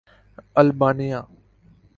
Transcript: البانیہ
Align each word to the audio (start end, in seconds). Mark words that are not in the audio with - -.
البانیہ 0.55 1.19